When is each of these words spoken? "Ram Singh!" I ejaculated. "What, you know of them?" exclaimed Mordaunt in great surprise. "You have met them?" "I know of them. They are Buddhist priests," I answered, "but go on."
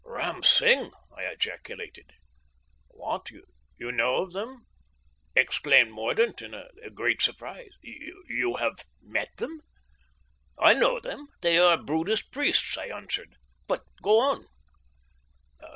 "Ram 0.03 0.41
Singh!" 0.41 0.89
I 1.15 1.21
ejaculated. 1.25 2.09
"What, 2.87 3.29
you 3.29 3.91
know 3.91 4.23
of 4.23 4.33
them?" 4.33 4.65
exclaimed 5.35 5.91
Mordaunt 5.91 6.41
in 6.41 6.55
great 6.95 7.21
surprise. 7.21 7.69
"You 7.83 8.55
have 8.55 8.83
met 8.99 9.29
them?" 9.37 9.61
"I 10.57 10.73
know 10.73 10.97
of 10.97 11.03
them. 11.03 11.27
They 11.43 11.59
are 11.59 11.77
Buddhist 11.77 12.31
priests," 12.31 12.79
I 12.79 12.85
answered, 12.87 13.35
"but 13.67 13.83
go 14.01 14.19
on." 14.19 14.47